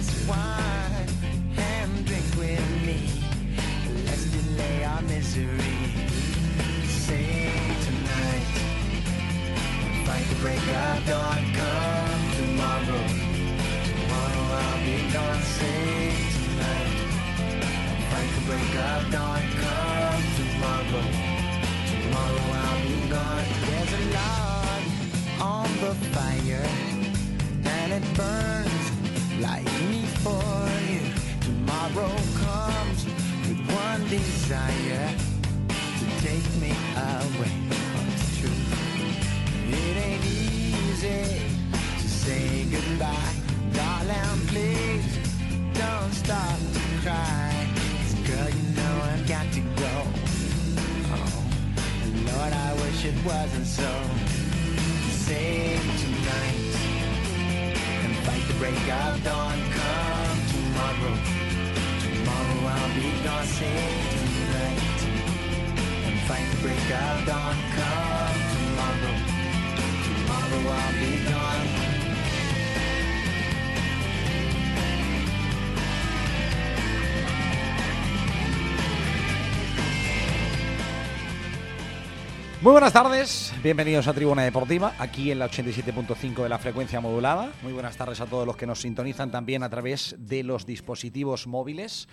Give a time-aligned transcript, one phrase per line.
[0.00, 1.08] this wine
[1.58, 3.00] and drink with me.
[4.06, 5.76] Let's delay our misery.
[6.86, 7.52] Say
[7.86, 8.48] tonight,
[10.06, 10.64] fight break.
[10.72, 13.04] Come tomorrow,
[13.88, 15.42] tomorrow I'll be gone.
[15.58, 16.92] Say tonight,
[18.10, 18.70] fight break.
[18.76, 19.10] Come
[20.40, 21.04] tomorrow,
[21.90, 23.48] tomorrow I'll be gone.
[23.66, 24.82] There's a log
[25.52, 26.68] on the fire,
[27.64, 28.86] and it burns
[29.40, 29.69] like
[30.22, 31.00] for you.
[31.40, 32.12] Tomorrow
[32.44, 33.04] comes
[33.46, 35.08] with one desire
[35.98, 36.72] to take me
[37.12, 38.70] away from the truth.
[39.68, 41.24] It ain't easy
[42.02, 43.34] to say goodbye,
[43.72, 44.40] darling.
[44.48, 45.08] Please
[45.72, 47.66] don't stop to cry.
[48.26, 49.94] girl, you know I've got to go.
[51.16, 51.44] Oh,
[52.28, 53.90] Lord, I wish it wasn't so.
[55.24, 56.69] Save tonight
[58.60, 59.58] break of dawn.
[59.72, 61.16] Come tomorrow.
[62.02, 63.08] Tomorrow I'll be.
[63.42, 65.00] Save tonight
[66.06, 67.56] and fight the break of dawn.
[67.76, 69.16] Come tomorrow.
[70.04, 71.49] Tomorrow I'll be gone.
[82.62, 87.50] Muy buenas tardes, bienvenidos a Tribuna Deportiva, aquí en la 87.5 de la frecuencia modulada.
[87.62, 91.46] Muy buenas tardes a todos los que nos sintonizan también a través de los dispositivos
[91.46, 92.06] móviles,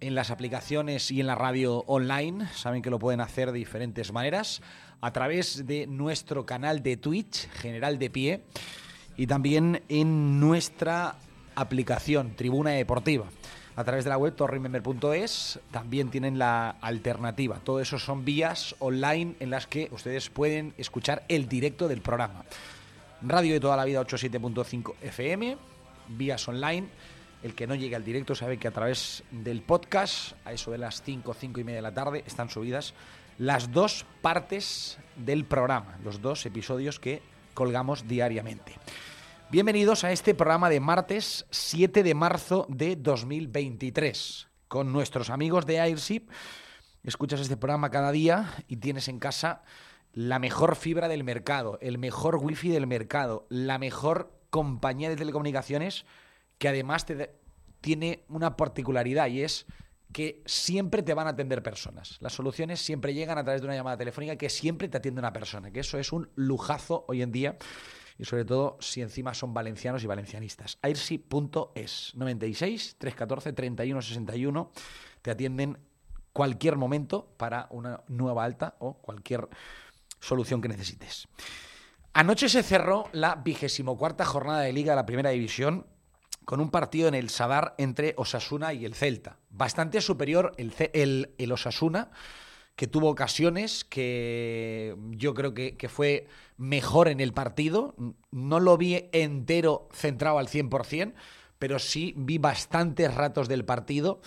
[0.00, 2.46] en las aplicaciones y en la radio online.
[2.54, 4.62] Saben que lo pueden hacer de diferentes maneras,
[5.00, 8.44] a través de nuestro canal de Twitch, General de Pie,
[9.16, 11.16] y también en nuestra
[11.56, 13.26] aplicación Tribuna Deportiva
[13.76, 17.60] a través de la web torremember.es también tienen la alternativa.
[17.62, 22.44] Todo eso son vías online en las que ustedes pueden escuchar el directo del programa.
[23.22, 25.56] Radio de toda la vida 87.5 FM,
[26.08, 26.88] vías online.
[27.42, 30.78] El que no llegue al directo sabe que a través del podcast, a eso de
[30.78, 32.94] las 5, 5 y media de la tarde, están subidas
[33.38, 37.22] las dos partes del programa, los dos episodios que
[37.54, 38.74] colgamos diariamente.
[39.52, 44.48] Bienvenidos a este programa de martes 7 de marzo de 2023.
[44.66, 46.22] Con nuestros amigos de Airship,
[47.04, 49.62] escuchas este programa cada día y tienes en casa
[50.14, 56.06] la mejor fibra del mercado, el mejor wifi del mercado, la mejor compañía de telecomunicaciones
[56.56, 57.34] que además te
[57.82, 59.66] tiene una particularidad y es
[60.14, 62.16] que siempre te van a atender personas.
[62.22, 65.34] Las soluciones siempre llegan a través de una llamada telefónica que siempre te atiende una
[65.34, 67.58] persona, que eso es un lujazo hoy en día
[68.22, 70.78] y sobre todo si encima son valencianos y valencianistas.
[70.80, 74.70] airsi.es 96 314 31 61
[75.22, 75.76] te atienden
[76.32, 79.48] cualquier momento para una nueva alta o cualquier
[80.20, 81.26] solución que necesites.
[82.12, 85.88] Anoche se cerró la vigésimo cuarta jornada de Liga de la Primera División
[86.44, 89.38] con un partido en el Sadar entre Osasuna y el Celta.
[89.50, 92.12] Bastante superior el, el, el Osasuna,
[92.76, 96.26] que tuvo ocasiones, que yo creo que, que, fue
[96.56, 97.94] mejor en el partido.
[98.30, 101.14] No lo vi entero centrado al 100%,
[101.58, 104.20] pero sí vi bastantes ratos del partido.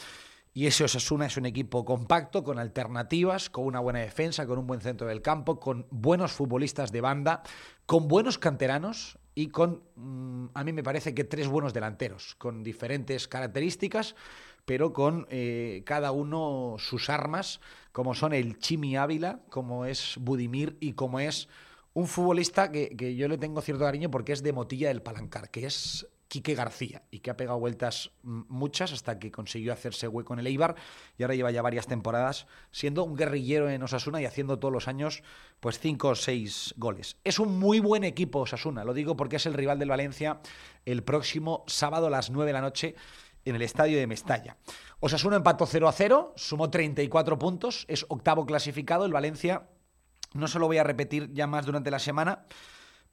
[0.58, 4.66] Y ese Osasuna es un equipo compacto, con alternativas, con una buena defensa, con un
[4.66, 7.44] buen centro del campo, con buenos futbolistas de banda,
[7.86, 12.64] con buenos canteranos y con, mmm, a mí me parece que tres buenos delanteros, con
[12.64, 14.16] diferentes características,
[14.66, 20.78] pero con eh, cada uno sus armas, como son el Chimi Ávila, como es Budimir
[20.80, 21.48] y como es
[21.94, 25.50] un futbolista que, que yo le tengo cierto cariño porque es de Motilla del Palancar,
[25.50, 30.34] que es Quique García y que ha pegado vueltas muchas hasta que consiguió hacerse hueco
[30.34, 30.76] en el Eibar
[31.18, 34.88] y ahora lleva ya varias temporadas siendo un guerrillero en Osasuna y haciendo todos los
[34.88, 35.24] años
[35.60, 37.18] pues cinco o seis goles.
[37.24, 40.42] Es un muy buen equipo Osasuna, lo digo porque es el rival del Valencia
[40.86, 42.96] el próximo sábado a las 9 de la noche
[43.46, 44.58] en el estadio de Mestalla.
[45.00, 49.70] Osasuna empató 0 a 0, sumó 34 puntos, es octavo clasificado, el Valencia
[50.34, 52.46] no se lo voy a repetir ya más durante la semana,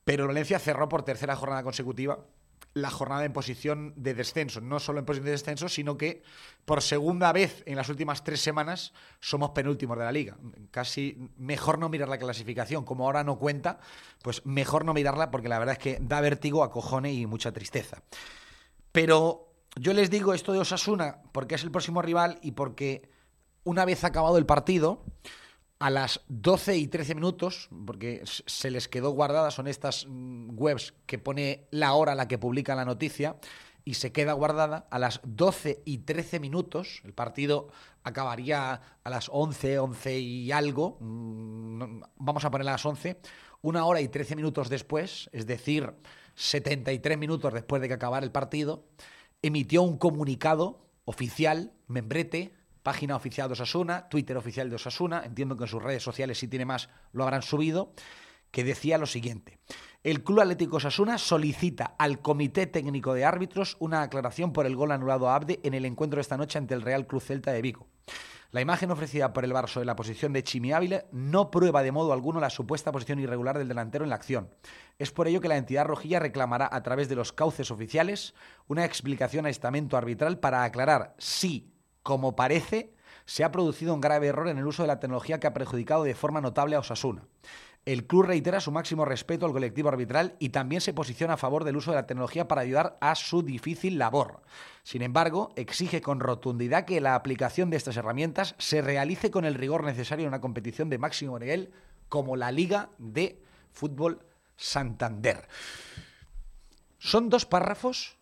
[0.04, 2.18] pero el Valencia cerró por tercera jornada consecutiva
[2.74, 4.60] la jornada en posición de descenso.
[4.60, 6.22] No solo en posición de descenso, sino que
[6.64, 10.36] por segunda vez en las últimas tres semanas somos penúltimos de la liga.
[10.70, 12.84] Casi mejor no mirar la clasificación.
[12.84, 13.78] Como ahora no cuenta,
[14.22, 18.02] pues mejor no mirarla porque la verdad es que da vértigo, acojone y mucha tristeza.
[18.90, 23.10] Pero yo les digo esto de Osasuna porque es el próximo rival y porque
[23.64, 25.04] una vez acabado el partido
[25.78, 30.94] a las 12 y 13 minutos, porque se les quedó guardada, son estas mm, webs
[31.06, 33.36] que pone la hora a la que publica la noticia,
[33.84, 37.00] y se queda guardada a las 12 y 13 minutos.
[37.04, 37.68] El partido
[38.04, 43.18] acabaría a las 11, 11 y algo, mm, vamos a poner a las 11,
[43.62, 45.94] una hora y 13 minutos después, es decir,
[46.34, 48.84] 73 minutos después de que acabara el partido,
[49.42, 55.64] emitió un comunicado oficial, membrete, página oficial de Osasuna, Twitter oficial de Osasuna, entiendo que
[55.64, 57.92] en sus redes sociales, si tiene más, lo habrán subido,
[58.50, 59.58] que decía lo siguiente.
[60.02, 64.90] El Club Atlético Osasuna solicita al Comité Técnico de Árbitros una aclaración por el gol
[64.90, 67.62] anulado a Abde en el encuentro de esta noche ante el Real Cruz Celta de
[67.62, 67.86] Vigo.
[68.52, 71.90] La imagen ofrecida por el Barça en la posición de Chimi Ávila no prueba de
[71.90, 74.50] modo alguno la supuesta posición irregular del delantero en la acción.
[74.98, 78.34] Es por ello que la entidad rojilla reclamará a través de los cauces oficiales
[78.68, 81.72] una explicación a estamento arbitral para aclarar si
[82.02, 82.94] como parece,
[83.24, 86.04] se ha producido un grave error en el uso de la tecnología que ha perjudicado
[86.04, 87.22] de forma notable a Osasuna.
[87.84, 91.64] El club reitera su máximo respeto al colectivo arbitral y también se posiciona a favor
[91.64, 94.42] del uso de la tecnología para ayudar a su difícil labor.
[94.84, 99.54] Sin embargo, exige con rotundidad que la aplicación de estas herramientas se realice con el
[99.54, 101.72] rigor necesario en una competición de máximo nivel
[102.08, 103.42] como la Liga de
[103.72, 104.20] Fútbol
[104.56, 105.48] Santander.
[107.00, 108.16] Son dos párrafos,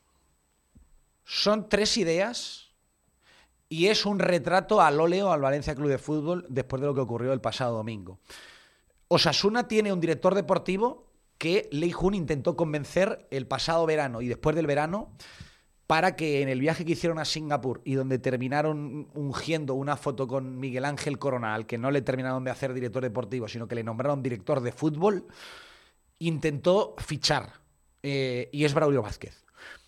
[1.24, 2.70] son tres ideas
[3.68, 7.02] y es un retrato al óleo al Valencia Club de Fútbol después de lo que
[7.02, 8.20] ocurrió el pasado domingo.
[9.12, 14.54] Osasuna tiene un director deportivo que Lei Jun intentó convencer el pasado verano y después
[14.54, 15.12] del verano
[15.88, 20.28] para que en el viaje que hicieron a Singapur y donde terminaron ungiendo una foto
[20.28, 23.74] con Miguel Ángel Corona, al que no le terminaron de hacer director deportivo, sino que
[23.74, 25.26] le nombraron director de fútbol,
[26.20, 27.54] intentó fichar.
[28.04, 29.44] Eh, y es Braulio Vázquez.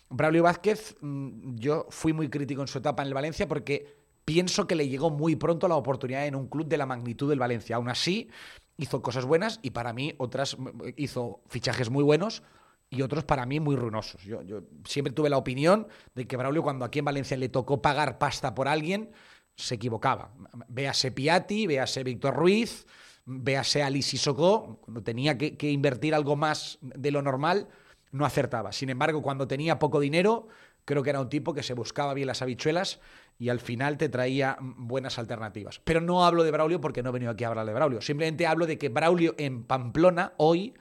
[0.09, 4.67] Braulio Vázquez, mm, yo fui muy crítico en su etapa en el Valencia porque pienso
[4.67, 7.77] que le llegó muy pronto la oportunidad en un club de la magnitud del Valencia.
[7.77, 8.29] Aún así,
[8.77, 12.43] hizo cosas buenas y para mí otras mm, hizo fichajes muy buenos
[12.89, 14.21] y otros para mí muy ruinosos.
[14.23, 14.41] Yo,
[14.85, 18.53] siempre tuve la opinión de que Braulio cuando aquí en Valencia le tocó pagar pasta
[18.53, 19.11] por alguien,
[19.55, 20.31] se equivocaba.
[20.67, 22.85] Véase Piatti, véase Víctor Ruiz,
[23.25, 27.67] véase Alice Sissoko, cuando tenía que invertir algo más de lo normal,
[28.13, 28.71] no acertaba.
[28.71, 30.47] Sin embargo, cuando tenía poco dinero,
[30.85, 32.99] creo que era un tipo que se buscaba bien las habichuelas
[33.39, 35.81] y al final te traía buenas alternativas.
[35.83, 38.01] Pero no hablo de Braulio porque no he venido aquí a hablar de Braulio.
[38.01, 40.73] Simplemente hablo de que Braulio en Pamplona hoy,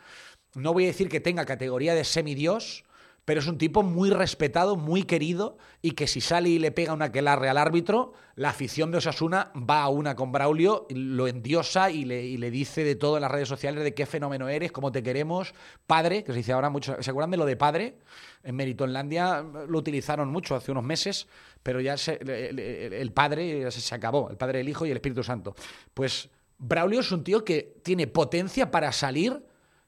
[0.54, 2.84] no voy a decir que tenga categoría de semidios,
[3.24, 6.92] pero es un tipo muy respetado, muy querido y que si sale y le pega
[6.92, 11.90] una aquelarre al árbitro, la afición de Osasuna va a una con Braulio, lo endiosa
[11.90, 15.02] y le, dice de todo en las redes sociales de qué fenómeno eres, cómo te
[15.02, 15.54] queremos,
[15.86, 17.98] padre, que se dice ahora mucho, ¿se acuerdan de lo de padre?
[18.42, 21.28] En Meritonlandia lo utilizaron mucho hace unos meses,
[21.62, 25.54] pero ya el padre se acabó, el padre del hijo y el Espíritu Santo.
[25.94, 29.44] Pues Braulio es un tío que tiene potencia para salir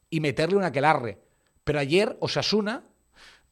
[0.09, 1.19] y meterle una aquelarre.
[1.65, 2.85] Pero ayer Osasuna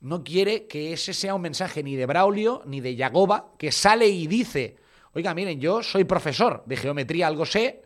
[0.03, 4.09] no quiere que ese sea un mensaje ni de Braulio ni de Yagoba, que sale
[4.09, 4.77] y dice,
[5.15, 7.83] oiga, miren, yo soy profesor de geometría, algo sé,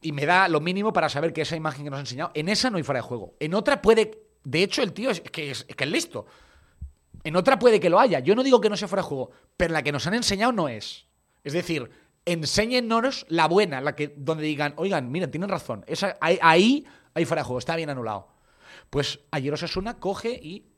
[0.00, 2.48] y me da lo mínimo para saber que esa imagen que nos ha enseñado, en
[2.48, 3.34] esa no hay fuera de juego.
[3.40, 6.26] En otra puede, de hecho el tío es que es, que es listo.
[7.24, 8.20] En otra puede que lo haya.
[8.20, 10.52] Yo no digo que no sea fuera de juego, pero la que nos han enseñado
[10.52, 11.06] no es.
[11.42, 11.90] Es decir,
[12.24, 17.24] enséñennos la buena, la que donde digan, oigan, miren, tienen razón, esa, ahí, ahí hay
[17.24, 18.28] fuera de juego, está bien anulado.
[18.90, 20.71] Pues ayer Osasuna coge y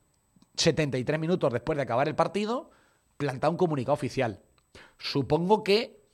[0.56, 2.70] 73 minutos después de acabar el partido,
[3.16, 4.40] planta un comunicado oficial.
[4.98, 6.04] Supongo que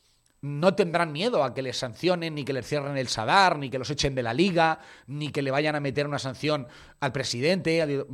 [0.42, 3.78] no tendrán miedo a que les sancionen, ni que les cierren el Sadar, ni que
[3.78, 6.66] los echen de la liga, ni que le vayan a meter una sanción
[7.00, 8.06] al presidente.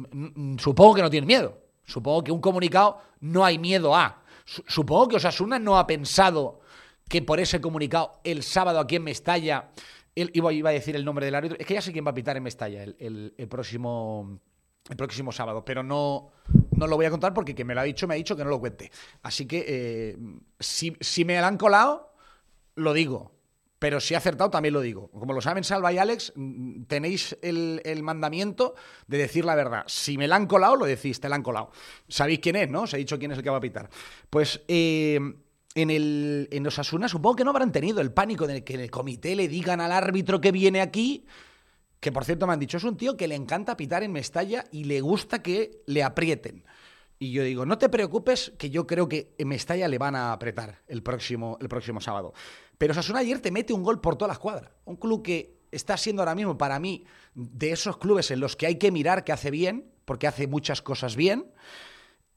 [0.58, 1.58] Supongo que no tienen miedo.
[1.84, 4.22] Supongo que un comunicado no hay miedo a.
[4.44, 6.60] Supongo que Osasuna no ha pensado
[7.08, 9.70] que por ese comunicado el sábado aquí en Mestalla,
[10.16, 12.36] iba, a decir el nombre del árbitro, es que ya sé quién va a pitar
[12.36, 14.40] en Mestalla el próximo
[14.88, 16.30] el próximo sábado, pero no,
[16.72, 18.44] no lo voy a contar porque quien me lo ha dicho me ha dicho que
[18.44, 18.90] no lo cuente.
[19.22, 20.16] Así que eh,
[20.60, 22.14] si, si me la han colado,
[22.74, 23.36] lo digo.
[23.78, 25.10] Pero si he acertado, también lo digo.
[25.10, 28.74] Como lo saben Salva y Alex, mm, tenéis el, el mandamiento
[29.06, 29.84] de decir la verdad.
[29.86, 31.70] Si me la han colado, lo decís, te la han colado.
[32.08, 32.82] Sabéis quién es, ¿no?
[32.82, 33.90] Os he dicho quién es el que va a pitar.
[34.30, 35.20] Pues eh,
[35.74, 38.90] en, el, en Osasuna supongo que no habrán tenido el pánico de que en el
[38.90, 41.26] comité le digan al árbitro que viene aquí,
[42.00, 44.64] que por cierto me han dicho, es un tío que le encanta pitar en Mestalla
[44.70, 46.64] y le gusta que le aprieten.
[47.18, 50.32] Y yo digo, no te preocupes, que yo creo que en Mestalla le van a
[50.32, 52.34] apretar el próximo, el próximo sábado.
[52.76, 54.72] Pero Osasuna ayer te mete un gol por toda la escuadra.
[54.84, 58.66] Un club que está siendo ahora mismo para mí de esos clubes en los que
[58.66, 61.50] hay que mirar que hace bien, porque hace muchas cosas bien.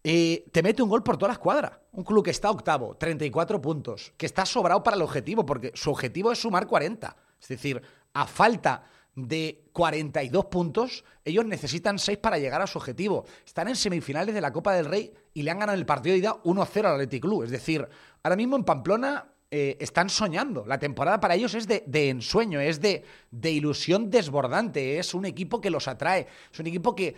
[0.04, 1.82] Eh, te mete un gol por toda la escuadra.
[1.92, 5.92] Un club que está octavo, 34 puntos, que está sobrado para el objetivo, porque su
[5.92, 7.18] objetivo es sumar 40.
[7.42, 7.82] Es decir,
[8.14, 8.84] a falta
[9.28, 13.26] de 42 puntos, ellos necesitan 6 para llegar a su objetivo.
[13.46, 16.20] Están en semifinales de la Copa del Rey y le han ganado el partido de
[16.20, 17.44] ida 1-0 al Athletic Club.
[17.44, 17.88] Es decir,
[18.24, 20.66] ahora mismo en Pamplona eh, están soñando.
[20.68, 25.00] La temporada para ellos es de, de ensueño, es de, de, ilusión desbordante.
[25.00, 26.28] Es un equipo que los atrae.
[26.52, 27.16] Es un equipo que.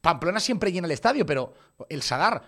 [0.00, 1.52] Pamplona siempre llena el estadio, pero.
[1.88, 2.42] El Sadar.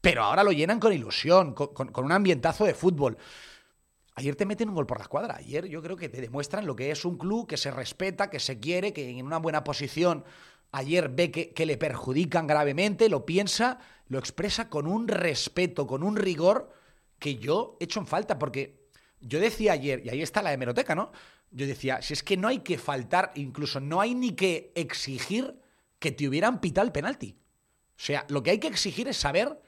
[0.00, 3.16] Pero ahora lo llenan con ilusión, con, con, con un ambientazo de fútbol.
[4.16, 5.36] Ayer te meten un gol por la escuadra.
[5.36, 8.40] Ayer yo creo que te demuestran lo que es un club que se respeta, que
[8.40, 10.24] se quiere, que en una buena posición
[10.72, 16.02] ayer ve que, que, le perjudican gravemente, lo piensa, lo expresa con un respeto, con
[16.02, 16.72] un rigor
[17.18, 18.88] que yo echo en falta, porque
[19.20, 21.12] yo decía ayer, y ahí está la hemeroteca, ¿no?
[21.50, 25.60] Yo decía, si es que no hay que faltar, incluso no hay ni que exigir
[25.98, 27.38] que te hubieran pitado el penalti.
[27.90, 29.60] O sea, lo que hay que exigir es saber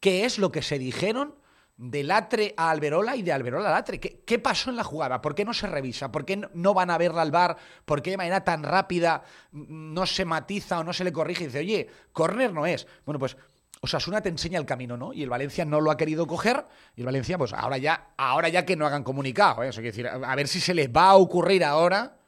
[0.00, 1.34] qué es lo que se dijeron
[1.80, 3.98] de Latre a Alberola y de Alberola a Latre.
[3.98, 5.22] ¿Qué, ¿Qué, pasó en la jugada?
[5.22, 6.12] ¿Por qué no se revisa?
[6.12, 7.56] ¿Por qué no van a verla al bar?
[7.86, 9.22] ¿Por qué de manera tan rápida
[9.52, 12.86] no se matiza o no se le corrige y dice, oye, córner no es?
[13.06, 13.34] Bueno, pues
[13.80, 15.14] Osasuna te enseña el camino, ¿no?
[15.14, 16.66] Y el Valencia no lo ha querido coger.
[16.96, 19.62] Y el Valencia, pues ahora ya, ahora ya que no hagan comunicado.
[19.62, 19.68] ¿eh?
[19.68, 22.18] Eso quiere decir, a ver si se les va a ocurrir ahora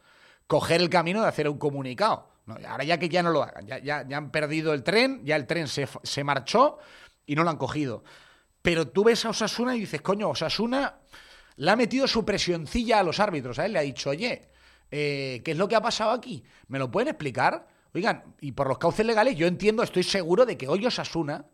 [0.46, 2.30] coger el camino de hacer un comunicado.
[2.66, 3.66] Ahora ya que ya no lo hagan.
[3.66, 6.78] Ya, ya, ya han perdido el tren, ya el tren se, se marchó
[7.26, 8.02] y no lo han cogido.
[8.62, 11.00] Pero tú ves a Osasuna y dices, coño, Osasuna
[11.56, 13.58] le ha metido su presioncilla a los árbitros.
[13.58, 14.50] A él le ha dicho, oye,
[14.90, 16.44] eh, ¿qué es lo que ha pasado aquí?
[16.68, 17.66] ¿Me lo pueden explicar?
[17.94, 21.46] Oigan, y por los cauces legales, yo entiendo, estoy seguro de que hoy Osasuna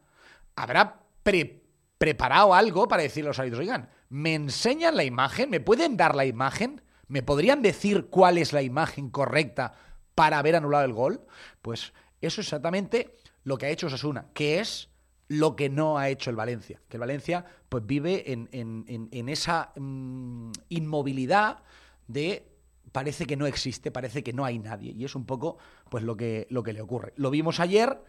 [0.55, 1.65] habrá pre
[1.99, 5.50] preparado algo para decirle a los árbitros, oigan, ¿me enseñan la imagen?
[5.50, 6.81] ¿Me pueden dar la imagen?
[7.09, 9.75] ¿Me podrían decir cuál es la imagen correcta
[10.15, 11.27] para haber anulado el gol?
[11.61, 14.91] Pues eso es exactamente lo que ha hecho Osasuna, que es
[15.28, 16.80] lo que no ha hecho el Valencia.
[16.88, 21.62] Que el Valencia pues vive en, esa mmm, inmovilidad
[22.06, 22.47] de
[22.92, 24.92] parece que no existe, parece que no hay nadie.
[24.92, 25.58] Y es un poco
[25.90, 27.12] pues lo que, lo que le ocurre.
[27.16, 28.02] Lo vimos ayer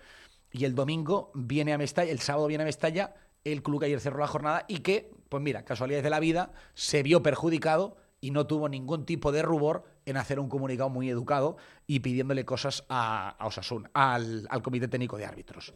[0.51, 3.99] y el domingo viene a Mestalla, el sábado viene a Mestalla, el club que ayer
[3.99, 8.31] cerró la jornada y que, pues mira, casualidades de la vida, se vio perjudicado y
[8.31, 11.57] no tuvo ningún tipo de rubor en hacer un comunicado muy educado
[11.88, 15.73] y pidiéndole cosas a, a Osasuna, al, al, Comité Técnico de Árbitros.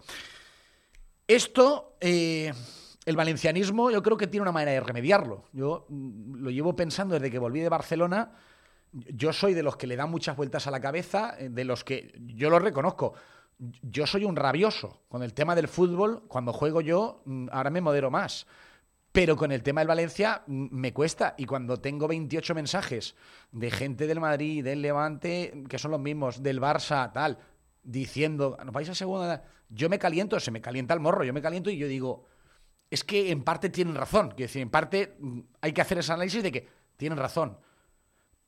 [1.27, 2.53] Esto, eh,
[3.05, 5.45] el valencianismo, yo creo que tiene una manera de remediarlo.
[5.53, 8.31] Yo mm, lo llevo pensando desde que volví de Barcelona
[8.93, 11.83] yo soy de los que le dan muchas vueltas a la cabeza, eh, de los
[11.83, 13.13] que yo lo reconozco.
[13.81, 16.23] Yo soy un rabioso con el tema del fútbol.
[16.27, 18.45] Cuando juego yo, mm, ahora me modero más.
[19.11, 21.33] Pero con el tema del Valencia mm, me cuesta.
[21.37, 23.15] Y cuando tengo 28 mensajes
[23.51, 27.39] de gente del Madrid, del Levante, que son los mismos, del Barça, tal,
[27.83, 29.43] diciendo, ¿nos vais a segunda?
[29.69, 32.25] Yo me caliento, se me calienta el morro, yo me caliento y yo digo,
[32.89, 34.29] es que en parte tienen razón.
[34.29, 37.57] Quiero decir, en parte mm, hay que hacer ese análisis de que tienen razón.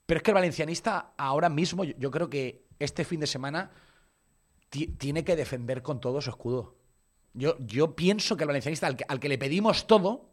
[0.06, 3.72] Pero es que el valencianista ahora mismo, yo creo que este fin de semana
[4.70, 6.76] tiene que defender con todo su escudo.
[7.34, 10.30] Yo, yo pienso que el valencianista, al que, al que, le pedimos todo,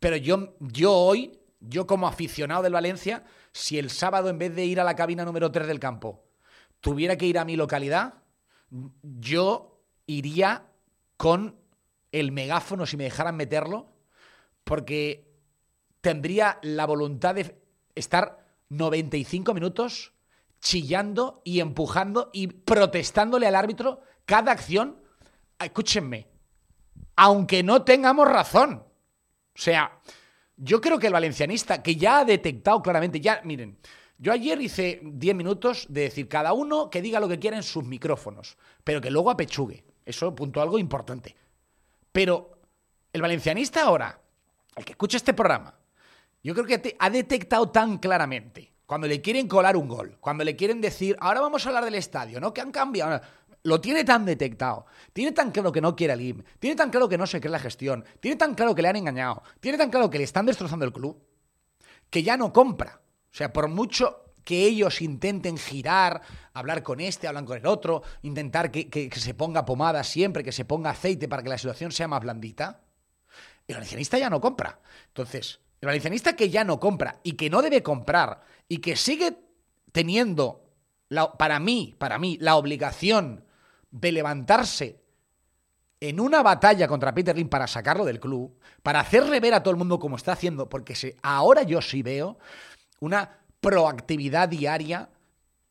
[0.00, 4.64] pero yo, yo hoy, yo como aficionado del Valencia, si el sábado en vez de
[4.64, 6.24] ir a la cabina número 3 del campo,
[6.84, 8.12] tuviera que ir a mi localidad,
[9.02, 10.66] yo iría
[11.16, 11.56] con
[12.12, 13.88] el megáfono si me dejaran meterlo,
[14.64, 15.32] porque
[16.02, 17.58] tendría la voluntad de
[17.94, 20.12] estar 95 minutos
[20.60, 25.00] chillando y empujando y protestándole al árbitro cada acción.
[25.58, 26.28] Escúchenme,
[27.16, 28.84] aunque no tengamos razón.
[29.54, 30.00] O sea,
[30.58, 33.78] yo creo que el valencianista, que ya ha detectado claramente, ya, miren,
[34.18, 37.62] yo ayer hice 10 minutos de decir cada uno que diga lo que quiera en
[37.62, 39.84] sus micrófonos, pero que luego apechugue.
[40.04, 41.34] Eso punto algo importante.
[42.12, 42.58] Pero
[43.12, 44.20] el valencianista ahora,
[44.76, 45.74] el que escucha este programa,
[46.42, 50.56] yo creo que ha detectado tan claramente cuando le quieren colar un gol, cuando le
[50.56, 52.52] quieren decir, ahora vamos a hablar del estadio, ¿no?
[52.52, 53.20] Que han cambiado.
[53.62, 57.08] lo tiene tan detectado, tiene tan claro que no quiere al IM, tiene tan claro
[57.08, 59.90] que no se cree la gestión, tiene tan claro que le han engañado, tiene tan
[59.90, 61.18] claro que le están destrozando el club,
[62.10, 63.00] que ya no compra.
[63.34, 66.22] O sea, por mucho que ellos intenten girar,
[66.52, 70.52] hablar con este, hablan con el otro, intentar que, que- se ponga pomada siempre, que
[70.52, 72.82] se ponga aceite para que la situación sea más blandita,
[73.66, 74.78] el valencianista ya no compra.
[75.08, 79.36] Entonces, el valencianista que ya no compra y que no debe comprar y que sigue
[79.90, 80.70] teniendo,
[81.08, 83.44] la- para mí, para mí, la obligación
[83.90, 85.02] de levantarse
[85.98, 89.72] en una batalla contra Peter Lim para sacarlo del club, para hacerle ver a todo
[89.72, 92.38] el mundo cómo está haciendo, porque se- ahora yo sí veo
[93.04, 95.10] una proactividad diaria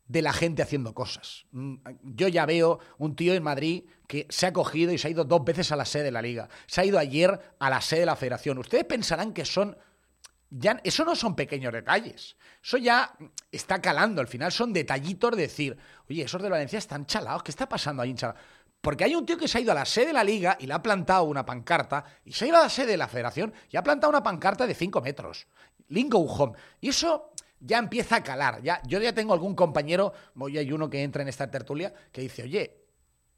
[0.08, 1.46] de la gente haciendo cosas.
[1.52, 5.12] Mm, Yo ya veo un tío en Madrid que se ha cogido y se ha
[5.12, 6.50] ido dos veces a la sede de la liga.
[6.68, 8.58] Se ha ido ayer a la sede de la federación.
[8.58, 9.78] Ustedes pensarán que son...
[10.56, 12.38] Ya, eso no son pequeños detalles.
[12.64, 13.16] Eso ya
[13.52, 14.22] está calando.
[14.22, 17.42] Al final son detallitos de decir, oye, esos de Valencia están chalados.
[17.42, 18.18] ¿Qué está pasando ahí en?
[18.84, 20.68] Porque hay un tío que se ha ido a la sede de la liga y
[20.68, 23.54] le ha plantado una pancarta, y se ha ido a la sede de la federación
[23.72, 25.48] y ha plantado una pancarta de 5 metros.
[25.94, 26.54] Lingo home.
[26.82, 28.62] Y eso ya empieza a calar.
[28.62, 32.22] Ya, yo ya tengo algún compañero, hoy hay uno que entra en esta tertulia, que
[32.22, 32.84] dice, oye,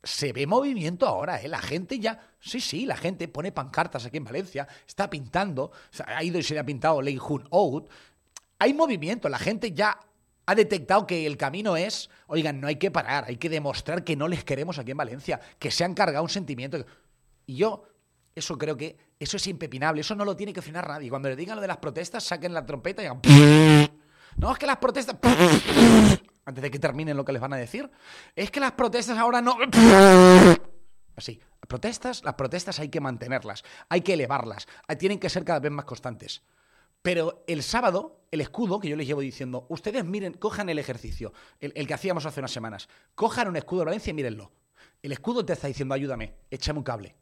[0.03, 1.47] se ve movimiento ahora, ¿eh?
[1.47, 2.19] La gente ya.
[2.39, 5.71] Sí, sí, la gente pone pancartas aquí en Valencia, está pintando,
[6.05, 7.89] ha ido y se le ha pintado Lei Hun Out.
[8.59, 10.00] Hay movimiento, la gente ya
[10.45, 14.15] ha detectado que el camino es, oigan, no hay que parar, hay que demostrar que
[14.15, 16.85] no les queremos aquí en Valencia, que se han cargado un sentimiento.
[17.47, 17.83] Y yo,
[18.36, 21.10] eso creo que, eso es impepinable, eso no lo tiene que frenar nadie.
[21.10, 23.22] Cuando le digan lo de las protestas, saquen la trompeta y digan.
[24.38, 25.15] No, es que las protestas.
[26.46, 27.89] Antes de que terminen lo que les van a decir.
[28.36, 29.58] Es que las protestas ahora no.
[31.15, 31.39] Así.
[31.70, 34.68] Protestas, las protestas hay que mantenerlas, hay que elevarlas,
[35.00, 36.44] tienen que ser cada vez más constantes.
[37.01, 41.34] Pero el sábado, el escudo, que yo les llevo diciendo, ustedes miren, cojan el ejercicio,
[41.60, 44.51] el, el que hacíamos hace unas semanas, cojan un escudo de Valencia y mírenlo.
[45.01, 47.15] El escudo te está diciendo, ayúdame, échame un cable.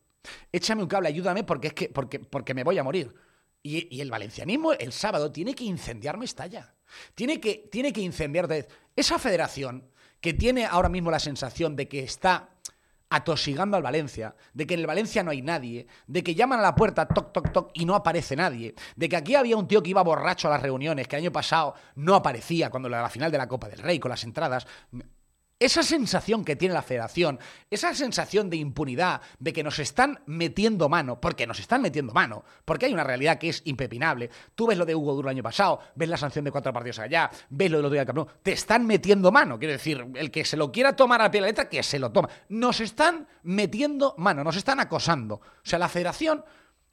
[0.51, 3.13] Échame un cable, ayúdame porque es que, porque, porque me voy a morir.
[3.61, 6.75] Y, y el valencianismo el sábado tiene que incendiar Mestalla.
[7.15, 8.47] Tiene que, tiene que incendiar.
[8.95, 9.89] Esa federación
[10.21, 12.49] que tiene ahora mismo la sensación de que está
[13.09, 16.63] atosigando al Valencia, de que en el Valencia no hay nadie, de que llaman a
[16.63, 19.83] la puerta, toc, toc, toc, y no aparece nadie, de que aquí había un tío
[19.83, 23.31] que iba borracho a las reuniones, que el año pasado no aparecía cuando la final
[23.31, 24.65] de la Copa del Rey con las entradas.
[25.63, 30.89] Esa sensación que tiene la federación, esa sensación de impunidad, de que nos están metiendo
[30.89, 34.29] mano, porque nos están metiendo mano, porque hay una realidad que es impepinable.
[34.55, 36.99] Tú ves lo de Hugo Duro el año pasado, ves la sanción de cuatro partidos
[36.99, 39.57] allá, ves lo de los días del Camp Nou, te están metiendo mano.
[39.57, 41.97] Quiero decir, el que se lo quiera tomar a pie de la letra, que se
[41.97, 42.27] lo toma.
[42.49, 45.35] Nos están metiendo mano, nos están acosando.
[45.35, 46.43] O sea, la federación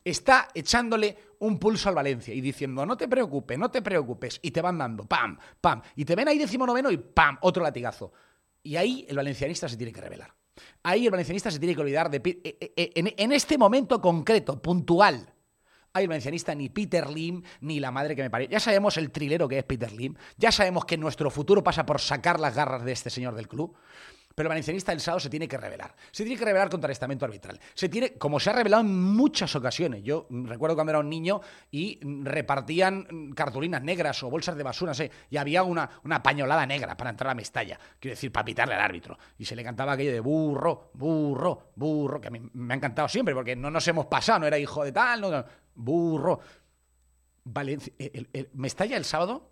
[0.04, 4.52] está echándole un pulso al Valencia y diciendo, no te preocupes, no te preocupes, y
[4.52, 8.12] te van dando, pam, pam, y te ven ahí decimonoveno y pam, otro latigazo.
[8.62, 10.34] Y ahí el valencianista se tiene que revelar.
[10.82, 12.20] Ahí el valencianista se tiene que olvidar de...
[12.24, 15.32] Eh, eh, En, en este momento concreto, puntual,
[15.92, 18.48] hay el valencianista ni Peter Lim ni la madre que me parió.
[18.48, 20.14] Ya sabemos el trilero que es Peter Lim.
[20.36, 23.76] Ya sabemos que nuestro futuro pasa por sacar las garras de este señor del club.
[24.34, 25.94] Pero el valencianista el sábado se tiene que revelar.
[26.12, 27.58] Se tiene que revelar contra el estamento arbitral.
[27.74, 30.02] Se tiene, como se ha revelado en muchas ocasiones.
[30.04, 31.40] Yo recuerdo cuando era un niño
[31.70, 36.96] y repartían cartulinas negras o bolsas de basura, no y había una, una pañolada negra
[36.96, 37.78] para entrar a Mestalla.
[37.98, 39.18] Quiero decir, para pitarle al árbitro.
[39.36, 43.08] Y se le cantaba aquello de burro, burro, burro, que a mí me ha encantado
[43.08, 46.40] siempre, porque no nos hemos pasado, no era hijo de tal, no, no, burro.
[47.44, 49.50] Valencia, el- el- Mestalla el sábado,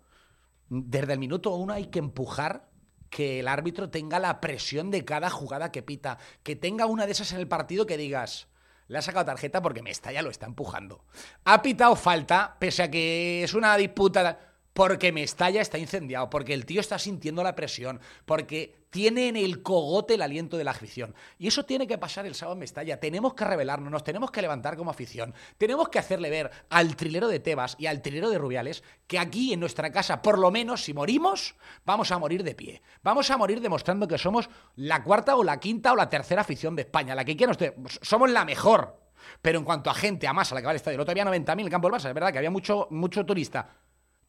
[0.69, 2.68] desde el minuto uno hay que empujar
[3.09, 7.11] que el árbitro tenga la presión de cada jugada que pita, que tenga una de
[7.11, 8.47] esas en el partido que digas,
[8.87, 11.03] le ha sacado tarjeta porque Mestalla lo está empujando.
[11.45, 14.39] Ha pitado falta, pese a que es una disputa,
[14.73, 19.61] porque Mestalla está incendiado, porque el tío está sintiendo la presión, porque tiene en el
[19.61, 21.13] cogote el aliento de la afición.
[21.37, 22.99] Y eso tiene que pasar el sábado en Mestalla.
[22.99, 25.33] Tenemos que revelarnos, nos tenemos que levantar como afición.
[25.57, 29.53] Tenemos que hacerle ver al trilero de Tebas y al trilero de Rubiales que aquí
[29.53, 31.55] en nuestra casa, por lo menos, si morimos,
[31.85, 32.81] vamos a morir de pie.
[33.03, 36.75] Vamos a morir demostrando que somos la cuarta o la quinta o la tercera afición
[36.75, 37.15] de España.
[37.15, 37.73] La que quiera usted.
[38.01, 38.97] Somos la mejor.
[39.41, 41.25] Pero en cuanto a gente, a masa, la que va al estadio, el otro había
[41.25, 43.69] 90.000 en el campo del Barça, es verdad que había mucho, mucho turista.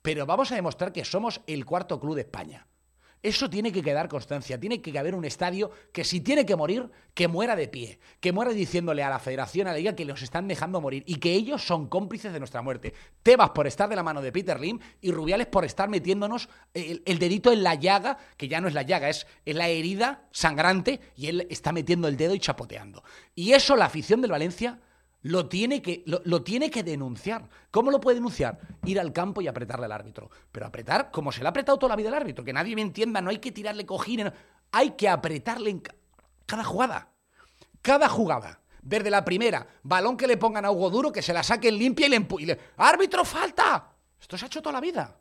[0.02, 2.66] Pero vamos a demostrar que somos el cuarto club de España.
[3.22, 4.58] Eso tiene que quedar constancia.
[4.58, 8.00] Tiene que haber un estadio que si tiene que morir, que muera de pie.
[8.18, 11.02] Que muera diciéndole a la federación, a la liga, que los están dejando morir.
[11.06, 12.94] Y que ellos son cómplices de nuestra muerte.
[13.22, 17.02] Tebas por estar de la mano de Peter Lim y Rubiales por estar metiéndonos el,
[17.04, 20.26] el dedito en la llaga, que ya no es la llaga, es, es la herida
[20.32, 21.00] sangrante.
[21.14, 23.04] Y él está metiendo el dedo y chapoteando.
[23.34, 24.80] Y eso la afición del Valencia
[25.22, 27.48] lo tiene, que, lo, tiene que denunciar.
[27.70, 28.58] ¿Cómo lo puede denunciar?
[28.84, 30.30] Ir al campo y apretarle al árbitro.
[30.50, 32.44] Pero apretar como se le ha apretado toda la vida al árbitro.
[32.44, 34.32] Que nadie me entienda, no hay que tirarle cojines.
[34.72, 35.82] Hay que apretarle en...
[36.46, 37.12] Cada jugada.
[37.82, 38.60] Cada jugada.
[38.82, 42.06] Desde la primera, balón que le pongan a Hugo Duro, que se la saquen limpia
[42.06, 42.58] y le empujen.
[42.78, 43.92] ¡Árbitro, falta!
[44.18, 45.19] Esto se ha hecho toda la vida.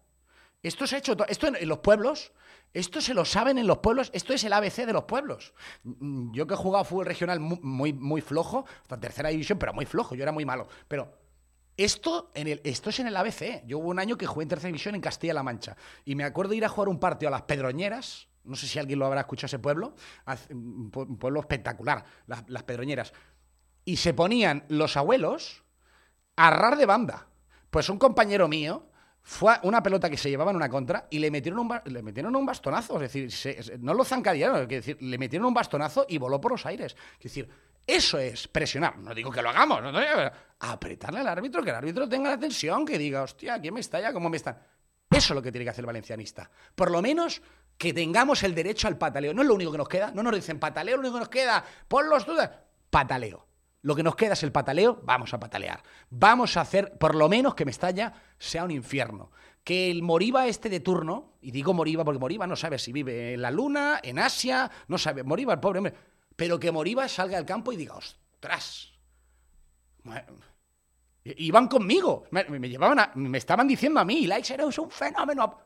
[0.62, 1.16] Esto se ha hecho.
[1.28, 2.32] Esto en, los pueblos.
[2.74, 4.12] Esto se lo saben en los pueblos.
[4.14, 5.54] Esto es el ABC de los pueblos.
[5.84, 9.86] Mm, yo que he jugado fútbol regional muy, muy, flojo, hasta tercera división, pero muy
[9.86, 10.16] flojo.
[10.16, 10.68] Yo era muy malo.
[10.88, 11.18] Pero
[11.78, 13.66] esto, en el, esto es en el ABC.
[13.66, 15.78] Yo hubo un año que jugué en tercera división en Castilla-La Mancha.
[16.04, 18.28] Y me acuerdo de ir a jugar un partido a las Pedroñeras.
[18.44, 19.96] No sé si alguien lo habrá escuchado ese pueblo.
[20.50, 23.14] Un pueblo espectacular, las, Pedroñeras.
[23.86, 25.64] Y se ponían los abuelos
[26.36, 27.28] a rar de banda.
[27.70, 28.89] Pues un compañero mío
[29.22, 32.36] fue una pelota que se llevaba en una contra y le metieron un, le metieron
[32.36, 33.02] un bastonazo.
[33.02, 36.66] Es decir, no lo zancadieron, es decir, le metieron un bastonazo y voló por los
[36.66, 36.96] aires.
[37.18, 37.50] Es decir,
[37.86, 38.98] eso es presionar.
[38.98, 39.92] No digo que lo hagamos, no,
[40.60, 44.00] apretarle al árbitro, que el árbitro tenga la tensión, que diga, hostia, ¿quién me está
[44.00, 44.14] ya?
[44.14, 44.58] ¿Cómo me están?
[45.10, 46.50] Eso es lo que tiene que hacer el valencianista.
[46.76, 47.42] Por lo menos
[47.78, 49.34] que tengamos el derecho al pataleo.
[49.34, 50.12] No es lo único que nos queda.
[50.14, 51.64] No nos dicen pataleo, lo único que nos queda.
[51.88, 52.52] Pon los dudas.
[52.90, 53.49] Pataleo.
[53.82, 55.82] Lo que nos queda es el pataleo, vamos a patalear.
[56.10, 59.32] Vamos a hacer, por lo menos que Mestalla sea un infierno.
[59.64, 63.34] Que el Moriba este de turno, y digo Moriba porque Moriba no sabe si vive
[63.34, 65.94] en la Luna, en Asia, no sabe, Moriba, el pobre hombre,
[66.36, 68.92] pero que Moriba salga al campo y diga, ostras.
[71.24, 75.58] Iban conmigo, me, llevaban me estaban diciendo a mí, Likes es un fenómeno.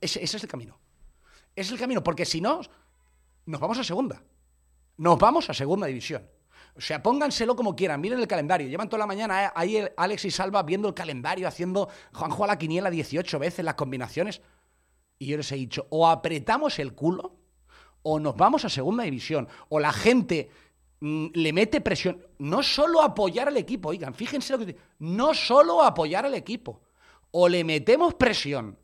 [0.00, 0.78] ese es el camino.
[1.54, 2.60] Ese es el camino, porque si no,
[3.46, 4.22] nos vamos a segunda.
[4.98, 6.28] Nos vamos a segunda división.
[6.74, 8.66] O sea, pónganselo como quieran, miren el calendario.
[8.66, 12.46] Llevan toda la mañana eh, ahí Alex y Salva viendo el calendario, haciendo Juanjo a
[12.46, 14.40] la quiniela 18 veces las combinaciones.
[15.18, 17.36] Y yo les he dicho, o apretamos el culo,
[18.02, 20.50] o nos vamos a segunda división, o la gente
[21.00, 22.26] mm, le mete presión.
[22.38, 26.80] No solo apoyar al equipo, oigan, fíjense lo que no solo apoyar al equipo,
[27.30, 28.78] o le metemos presión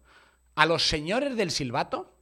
[0.54, 2.14] a los señores del silbato,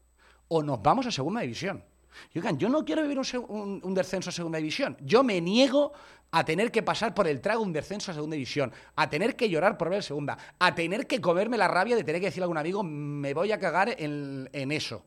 [0.48, 1.84] o nos vamos a segunda división
[2.32, 4.96] yo no quiero vivir un, descenso a segunda división.
[5.00, 5.92] Yo me niego
[6.30, 9.48] a tener que pasar por el trago un descenso a segunda división, a tener que
[9.48, 12.46] llorar por ver segunda, a tener que comerme la rabia de tener que decirle a
[12.46, 15.04] algún amigo, me voy a cagar en, eso.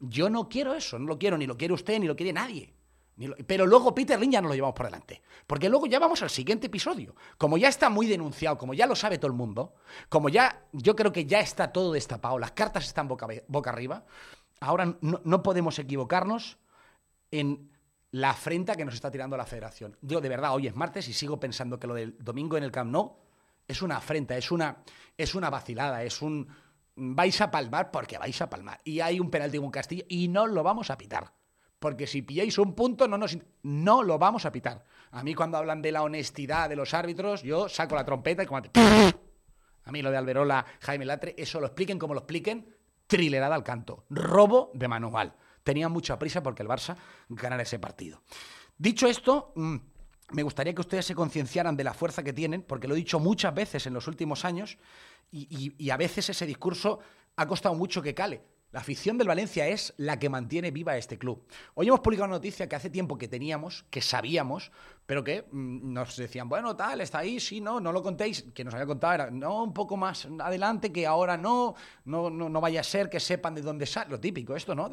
[0.00, 2.74] Yo no quiero eso, no lo quiero, ni lo quiere usted, ni lo quiere nadie.
[3.46, 5.22] pero luego Peter Lynn ya no lo llevamos por delante.
[5.46, 7.14] Porque luego ya vamos al siguiente episodio.
[7.38, 9.74] Como ya está muy denunciado, como ya lo sabe todo el mundo,
[10.08, 14.04] como ya yo creo que ya está todo destapado, las cartas están boca arriba,
[14.64, 16.58] ahora no, podemos equivocarnos
[17.30, 17.70] en
[18.10, 19.96] la afrenta que nos está tirando la federación.
[20.00, 22.70] Yo, de verdad, hoy es martes y sigo pensando que lo del domingo en el
[22.70, 23.16] Camp Nou
[23.66, 24.84] es una afrenta, es una,
[25.16, 26.48] es una vacilada, es un...
[26.96, 28.80] Vais a palmar porque vais a palmar.
[28.84, 31.32] Y hay un penalti en un Castillo y no lo vamos a pitar.
[31.80, 34.84] Porque si pilláis un punto, no, nos, no lo vamos a pitar.
[35.10, 38.46] A mí cuando hablan de la honestidad de los árbitros, yo saco la trompeta y
[38.46, 38.62] como...
[39.86, 42.74] A mí lo de Alberola, Jaime Latre, eso lo expliquen como lo expliquen,
[43.06, 44.04] trilerada al canto.
[44.10, 45.34] Robo de manual.
[45.62, 46.96] Tenía mucha prisa porque el Barça
[47.28, 48.22] ganara ese partido.
[48.76, 49.76] Dicho esto, mm,
[50.32, 53.20] me gustaría que ustedes se concienciaran de la fuerza que tienen, porque lo he dicho
[53.20, 54.78] muchas veces en los últimos años,
[55.30, 57.00] y a veces ese discurso
[57.36, 58.42] ha costado mucho que cale.
[58.74, 61.46] La afición del Valencia es la que mantiene viva este club.
[61.74, 64.72] Hoy hemos publicado una noticia que hace tiempo que teníamos, que sabíamos,
[65.06, 68.64] pero que mm, nos decían, bueno, tal, está ahí, sí, no, no lo contéis, que
[68.64, 72.80] nos había contado era, no, un poco más adelante, que ahora no, no, no, vaya
[72.80, 74.90] a ser que sepan de dónde sale, lo típico, esto, ¿no?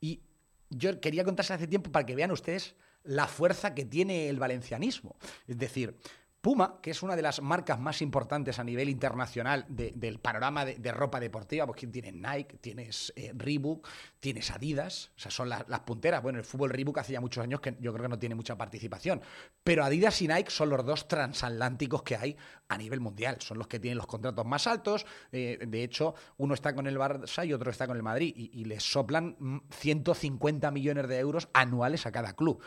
[0.00, 0.20] Y
[0.68, 2.74] yo quería contarse hace tiempo para que vean ustedes
[3.04, 5.14] la fuerza que tiene el valencianismo.
[5.46, 5.96] Es decir,
[6.42, 10.92] Puma, que es una de las marcas más importantes a nivel internacional del panorama de,
[10.92, 16.20] ropa deportiva, porque tienes Nike, tienes eh, Reebok, tienes Adidas, o sea, son las punteras.
[16.20, 18.56] Bueno, el fútbol Reebok hace ya muchos años que yo creo que no tiene mucha
[18.56, 19.22] participación,
[19.62, 22.36] pero Adidas y Nike son los dos transatlánticos que hay
[22.68, 25.06] a nivel mundial, son los que tienen los contratos más altos.
[25.30, 28.64] Eh, de hecho, uno está con el Barça y otro está con el Madrid, y,
[28.64, 32.60] les soplan 150 mm, millones de euros anuales a cada club.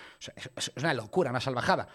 [0.56, 1.90] es una locura, una salvajada.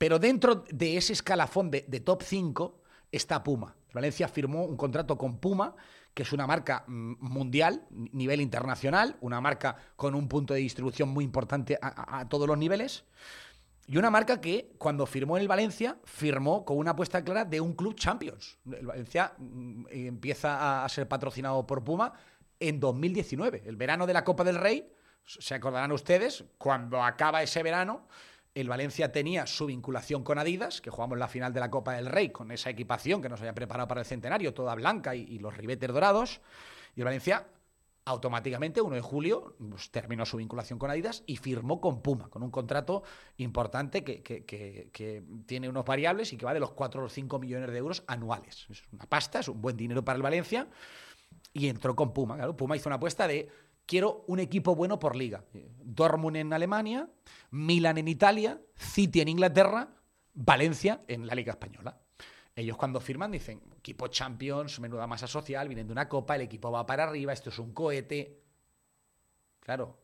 [0.00, 2.80] Pero dentro de ese escalafón de, top 5
[3.12, 3.76] está Puma.
[3.92, 5.76] Valencia firmó un contrato con Puma,
[6.14, 11.10] que es una marca mm, mundial, nivel internacional, una marca con un punto de distribución
[11.10, 13.04] muy importante a, todos los niveles.
[13.86, 17.60] Y una marca que, cuando firmó en el Valencia, firmó con una apuesta clara de
[17.60, 18.56] un club Champions.
[18.72, 22.14] El Valencia mm, empieza a ser patrocinado por Puma
[22.58, 24.94] en 2019, el verano de la Copa del Rey.
[25.26, 28.08] Se acordarán ustedes, cuando acaba ese verano,
[28.54, 32.06] el Valencia tenía su vinculación con Adidas, que jugamos la final de la Copa del
[32.06, 35.56] Rey con esa equipación que nos había preparado para el centenario, toda blanca y, los
[35.56, 36.40] ribetes dorados.
[36.96, 37.46] Y el Valencia
[38.06, 42.42] automáticamente, 1 de julio, pues, terminó su vinculación con Adidas y firmó con Puma, con
[42.42, 43.04] un contrato
[43.36, 47.78] importante que, tiene unos variables y que va de los 4 o 5 millones de
[47.78, 48.66] euros anuales.
[48.68, 50.66] Es una pasta, es un buen dinero para el Valencia
[51.52, 52.36] y entró con Puma.
[52.36, 53.48] Claro, Puma hizo una apuesta de
[53.86, 55.44] quiero un equipo bueno por liga.
[55.82, 57.08] Dortmund en Alemania,
[57.50, 59.88] Milan en Italia, City en Inglaterra,
[60.34, 62.00] Valencia en la Liga Española.
[62.54, 66.70] Ellos cuando firman dicen, equipo Champions, menuda masa social, vienen de una copa, el equipo
[66.70, 68.42] va para arriba, esto es un cohete.
[69.60, 69.98] Claro,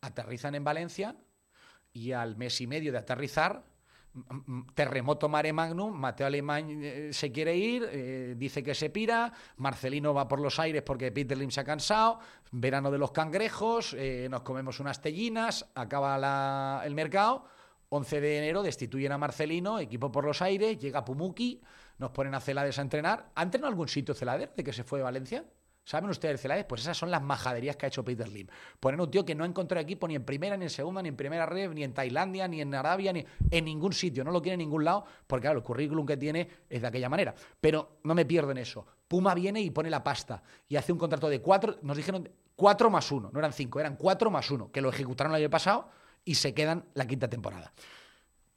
[0.00, 1.16] aterrizan en Valencia
[1.92, 3.64] y al mes y medio de aterrizar,
[4.74, 10.12] terremoto mare magnum, Mateo Alemán eh, se quiere ir, eh, dice que se pira, Marcelino
[10.12, 12.18] va por los aires porque Peter Lim se ha cansado,
[12.50, 17.46] verano de los cangrejos, eh, nos comemos unas tellinas, acaba el mercado,
[17.88, 21.62] 11 de enero destituyen a Marcelino, equipo por los aires, llega Pumuki,
[21.98, 23.30] nos ponen a Celades a entrenar.
[23.34, 25.44] ¿Ha entrenado algún sitio Celades de que se fue Valencia?
[25.84, 26.64] ¿Saben ustedes, Celades?
[26.64, 28.46] Pues esas son las majaderías que ha hecho Peter Lim.
[28.78, 31.16] Poner un tío que no encontró equipo ni en primera, ni en segunda, ni en
[31.16, 34.22] primera red, ni en Tailandia, ni en Arabia, ni en ningún sitio.
[34.22, 37.08] No lo quiere en ningún lado, porque claro, el currículum que tiene es de aquella
[37.08, 37.34] manera.
[37.60, 38.86] Pero no me pierdo en eso.
[39.08, 42.88] Puma viene y pone la pasta y hace un contrato de cuatro, nos dijeron cuatro
[42.88, 45.90] más uno, no eran cinco, eran cuatro más uno, que lo ejecutaron el año pasado
[46.24, 47.72] y se quedan la quinta temporada.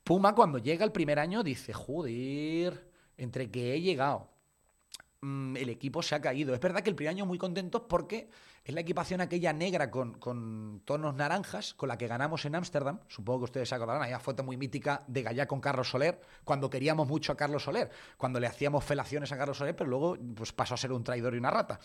[0.04, 4.30] Puma cuando llega el primer año dice, joder, entre que he llegado,
[5.22, 6.54] Mm, el equipo se ha caído.
[6.54, 8.30] Es verdad que el primer año muy contentos porque
[8.64, 13.00] es la equipación aquella negra con, tonos naranjas con la que ganamos en Ámsterdam.
[13.08, 16.20] Supongo que ustedes se acordarán, hay una foto muy mítica de Gallá con Carlos Soler,
[16.44, 20.18] cuando queríamos mucho a Carlos Soler, cuando le hacíamos felaciones a Carlos Soler, pero luego
[20.36, 21.80] pues, pasó a ser un traidor y una rata.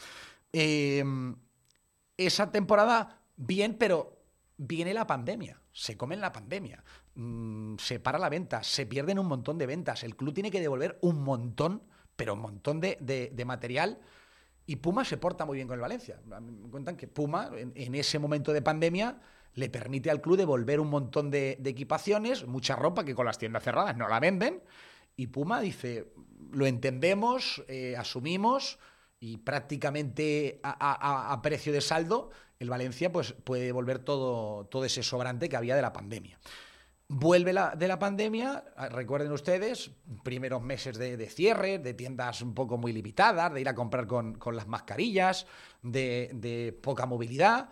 [0.52, 1.36] Em,
[2.16, 4.18] esa temporada, bien, pero
[4.56, 6.82] viene la pandemia, se comen la pandemia,
[7.14, 10.60] mm, se para la venta, se pierden un montón de ventas, el club tiene que
[10.60, 11.82] devolver un montón
[12.20, 13.98] pero un montón de, material.
[14.66, 16.20] Y Puma se porta muy bien con el Valencia.
[16.26, 19.18] Me cuentan que Puma, en, ese momento de pandemia,
[19.54, 23.64] le permite al club devolver un montón de, equipaciones, mucha ropa que con las tiendas
[23.64, 24.62] cerradas no la venden.
[25.16, 26.12] Y Puma dice,
[26.52, 28.78] lo entendemos, eh, asumimos
[29.18, 35.48] y prácticamente a, precio de saldo, el Valencia pues, puede devolver todo, todo ese sobrante
[35.48, 36.38] que había de la pandemia.
[37.12, 39.90] Vuelve de la pandemia, ah, recuerden ustedes,
[40.22, 44.38] primeros meses de, cierre, de tiendas un poco muy limitadas, de ir a comprar con,
[44.52, 45.48] las mascarillas,
[45.82, 47.70] de, poca movilidad.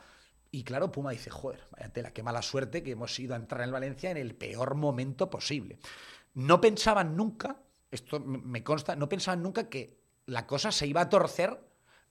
[0.51, 3.63] Y claro, Puma dice, joder, vaya tela, qué mala suerte que hemos ido a entrar
[3.63, 5.79] en Valencia en el peor momento posible.
[6.35, 7.59] No pensaban nunca,
[7.93, 11.61] esto me consta, no pensaban nunca que la cosa se iba a torcer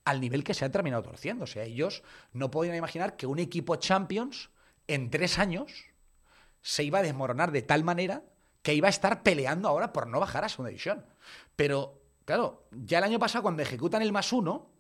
[0.05, 1.43] al nivel que se ha terminado torciendo.
[1.43, 4.49] O sea, ellos no podían imaginar que un equipo Champions
[4.87, 5.86] en tres años
[6.61, 8.23] se iba a desmoronar de tal manera
[8.61, 11.05] que iba a estar peleando ahora por no bajar a segunda división.
[11.55, 14.71] Pero, claro, ya el año pasado cuando ejecutan el más uno,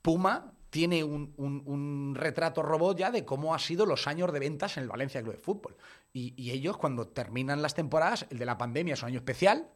[0.00, 4.82] Puma tiene un, retrato robot ya de cómo ha sido los años de ventas en
[4.82, 5.76] el Valencia Club de Fútbol.
[6.12, 9.70] Y, ellos, cuando terminan las temporadas, el de la pandemia es un año especial,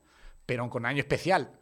[0.44, 1.53] pero con año especial,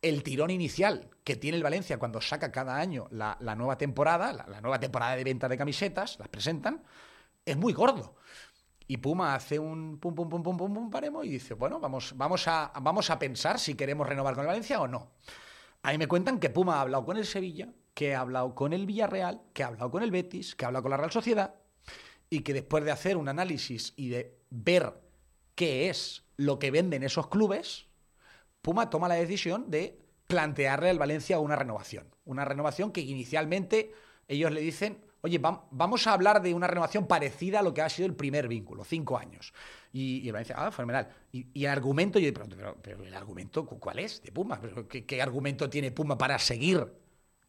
[0.00, 4.46] el tirón inicial que tiene el Valencia cuando saca cada año la, nueva temporada, la,
[4.46, 6.82] la, nueva temporada de venta de camisetas, las presentan,
[7.44, 8.14] es muy gordo.
[8.86, 12.12] Y Puma hace un pum, pum, pum, pum, pum, pum, paremos y dice, bueno, vamos,
[12.16, 15.12] vamos, a, vamos a pensar si queremos renovar con el Valencia o no.
[15.82, 18.86] Ahí me cuentan que Puma ha hablado con el Sevilla, que ha hablado con el
[18.86, 21.54] Villarreal, que ha hablado con el Betis, que ha hablado con la Real Sociedad
[22.30, 24.94] y que después de hacer un análisis y de ver
[25.54, 27.86] qué es lo que venden esos clubes,
[28.60, 32.08] Puma toma la decisión de plantearle al Valencia una renovación.
[32.24, 33.92] Una renovación que inicialmente
[34.26, 37.88] ellos le dicen, oye, vamos a hablar de una renovación parecida a lo que ha
[37.88, 39.54] sido el primer vínculo, cinco años.
[39.90, 41.08] Y, y me dice, ah, fenomenal.
[41.32, 44.60] Y, el argumento, yo pero, pero, el argumento, ¿cuál es de Puma?
[44.86, 46.86] ¿Qué, argumento tiene Puma para seguir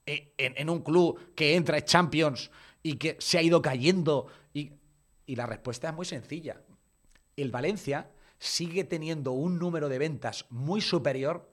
[0.06, 2.50] en, un club que entra en Champions
[2.82, 4.28] y que se ha ido cayendo?
[4.54, 4.72] Y,
[5.26, 6.62] y la respuesta es muy sencilla.
[7.36, 8.10] El Valencia
[8.40, 11.52] sigue teniendo un número de ventas muy superior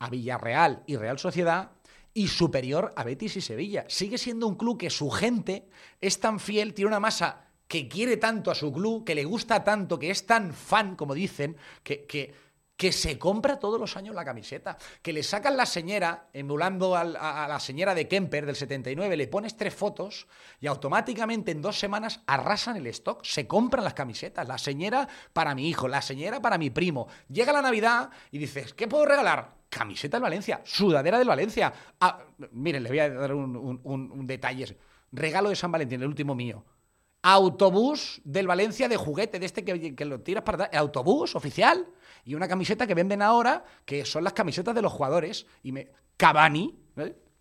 [0.00, 1.70] a Villarreal y Real Sociedad
[2.14, 3.84] y superior a Betis y Sevilla.
[3.88, 5.68] Sigue siendo un club que su gente
[6.00, 9.64] es tan fiel, tiene una masa que quiere tanto a su club, que le gusta
[9.64, 12.34] tanto, que es tan fan, como dicen, que, que,
[12.82, 17.04] que se compra todos los años la camiseta, que le sacan la señora, emulando a,
[17.04, 20.26] la señora de Kemper del 79, le pones tres fotos
[20.60, 25.54] y automáticamente en dos semanas arrasan el stock, se compran las camisetas, la señora para
[25.54, 27.06] mi hijo, la señora para mi primo.
[27.28, 29.62] Llega la Navidad y dices, ¿qué puedo regalar?
[29.68, 31.72] camiseta del Valencia, sudadera del Valencia.
[32.00, 32.18] Ah,
[32.50, 34.76] miren, le voy a dar un, detalle.
[35.12, 36.64] Regalo de San Valentín, el último mío.
[37.22, 40.80] Autobús del Valencia de juguete, de este que, lo tiras para atrás.
[40.80, 41.86] Autobús oficial.
[42.24, 45.46] Y una camiseta que venden ahora, que son las camisetas de los jugadores.
[45.62, 45.90] Y me.
[46.16, 46.78] Cavani,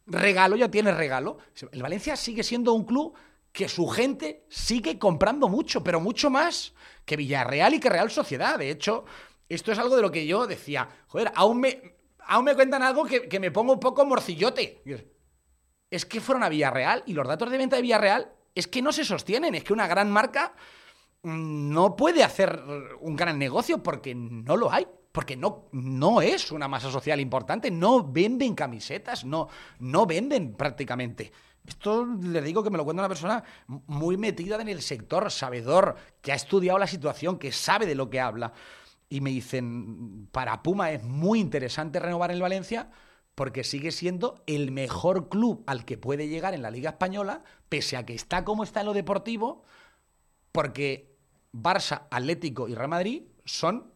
[0.08, 1.38] regalo, ya tiene regalo.
[1.72, 3.14] El Valencia sigue siendo un club
[3.52, 6.74] que su gente sigue comprando mucho, pero mucho más
[7.06, 8.58] que Villarreal y que Real Sociedad.
[8.58, 9.06] De hecho,
[9.50, 13.06] esto es algo de lo que yo decía, joder, aún me, aún me cuentan algo
[13.06, 14.82] que, que me pongo un poco morcillote.
[15.90, 18.92] Es que fueron a Villarreal y los datos de venta de Villarreal es que no
[18.92, 20.54] se sostienen, es que una gran marca
[21.24, 22.64] mm, no puede hacer
[23.00, 27.70] un gran negocio porque no lo hay porque no, no es una masa social importante,
[27.70, 31.32] no venden camisetas, no, no venden prácticamente.
[31.68, 35.96] Esto le digo que me lo cuenta una persona muy metida en el sector, sabedor,
[36.22, 38.54] que ha estudiado la situación, que sabe de lo que habla.
[39.10, 42.90] Y me dicen, para Puma es muy interesante renovar el Valencia
[43.36, 47.98] porque sigue siendo el mejor club al que puede llegar en la Liga Española, pese
[47.98, 49.64] a que está como está en lo deportivo,
[50.52, 51.16] porque
[51.54, 53.92] Barça, Atlético y Real Madrid son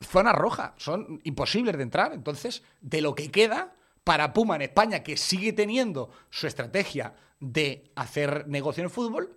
[0.00, 2.12] zona roja, son imposibles de entrar.
[2.12, 7.90] Entonces, de lo que queda para Puma en España, que sigue teniendo su estrategia de
[7.94, 9.36] hacer negocio en el fútbol,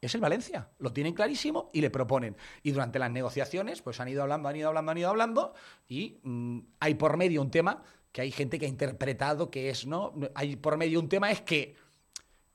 [0.00, 0.70] es el Valencia.
[0.78, 2.36] Lo tienen clarísimo y le proponen.
[2.62, 5.54] Y durante las negociaciones, pues han ido hablando, han ido hablando, han ido hablando,
[5.88, 9.86] y mm, hay por medio un tema que hay gente que ha interpretado que es,
[9.86, 10.14] ¿no?
[10.34, 11.76] Hay por medio un tema es que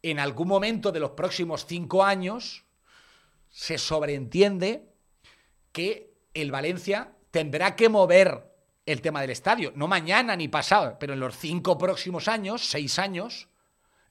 [0.02, 2.66] en algún momento de los próximos cinco años
[3.50, 4.90] se sobreentiende
[5.72, 8.52] que el Valencia tendrá que mover
[8.86, 9.72] el tema del estadio.
[9.76, 13.48] No mañana ni pasado, pero en los cinco próximos años, seis años,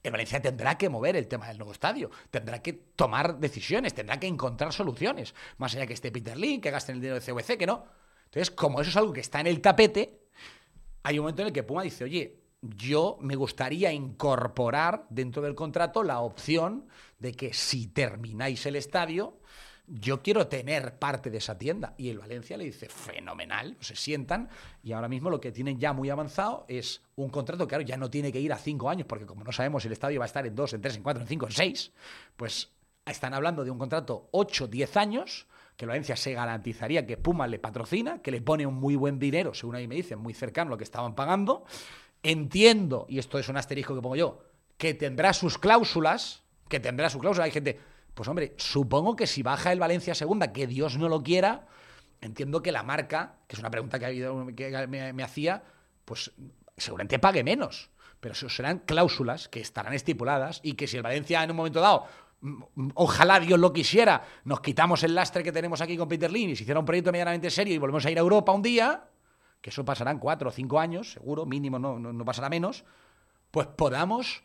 [0.02, 2.10] el Valencia tendrá que mover el tema del nuevo estadio.
[2.30, 5.34] Tendrá que tomar decisiones, tendrá que encontrar soluciones.
[5.58, 7.84] Más allá que esté Peter Lee, que gasten el dinero de CVC, que no.
[8.24, 10.21] Entonces, como eso es algo que está en el tapete,
[11.02, 15.54] hay un momento en el que Puma dice, oye, yo me gustaría incorporar dentro del
[15.54, 16.86] contrato la opción
[17.18, 19.38] de que si termináis el estadio,
[19.86, 21.94] yo quiero tener parte de esa tienda.
[21.98, 24.48] Y el Valencia le dice, fenomenal, se sientan
[24.82, 28.08] y ahora mismo lo que tienen ya muy avanzado es un contrato, claro, ya no
[28.10, 30.26] tiene que ir a cinco años, porque como no sabemos si el estadio va a
[30.26, 31.92] estar en dos, en tres, en cuatro, en cinco, en seis,
[32.36, 32.70] pues
[33.04, 37.58] están hablando de un contrato ocho, diez años, que Valencia se garantizaría que Puma le
[37.58, 40.72] patrocina, que le pone un muy buen dinero, según ahí me dicen, muy cercano a
[40.72, 41.64] lo que estaban pagando.
[42.22, 44.44] Entiendo, y esto es un asterisco que pongo yo,
[44.76, 47.46] que tendrá sus cláusulas, que tendrá su cláusula.
[47.46, 47.78] Hay gente,
[48.14, 51.66] pues hombre, supongo que si baja el Valencia segunda, que Dios no lo quiera,
[52.20, 55.62] entiendo que la marca, que es una pregunta que, que me, hacía,
[56.04, 56.32] pues
[56.76, 57.90] seguramente pague menos.
[58.20, 62.06] Pero serán cláusulas que estarán estipuladas y que si el Valencia en un momento dado,
[62.94, 66.56] ojalá Dios lo quisiera, nos quitamos el lastre que tenemos aquí con Peter Lin y
[66.56, 69.08] se hiciera un proyecto medianamente serio y volvemos a ir a Europa un día,
[69.60, 72.84] que eso pasarán cuatro o cinco años, seguro, mínimo no, no pasará menos,
[73.50, 74.44] pues podamos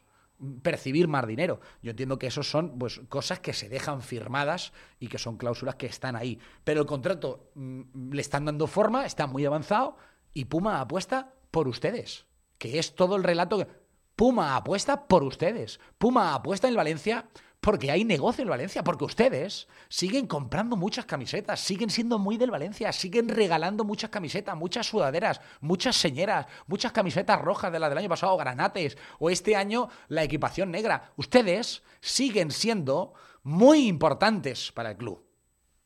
[0.62, 1.60] percibir más dinero.
[1.82, 5.76] Yo entiendo que eso son pues, cosas que se dejan firmadas y que son cláusulas
[5.76, 6.40] que están ahí.
[6.64, 9.98] Pero el contrato mm, le están dando forma, está muy avanzado
[10.34, 12.26] y Puma apuesta por ustedes,
[12.58, 13.68] que es todo el relato.
[14.16, 15.80] Puma apuesta por ustedes.
[15.98, 17.28] Puma apuesta en Valencia
[17.60, 22.52] porque hay negocio en Valencia, porque ustedes siguen comprando muchas camisetas, siguen siendo muy del
[22.52, 27.98] Valencia, siguen regalando muchas camisetas, muchas sudaderas, muchas señeras, muchas camisetas rojas de la del
[27.98, 31.12] año pasado, granates, o este año la equipación negra.
[31.18, 35.26] Ustedes siguen siendo muy importantes para el club.